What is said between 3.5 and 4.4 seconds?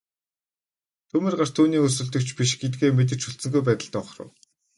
байдалтай ухрав.